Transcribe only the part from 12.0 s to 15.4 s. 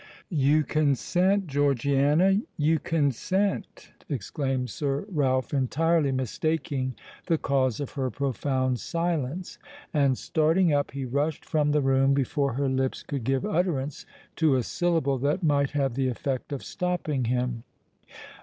before her lips could give utterance to a syllable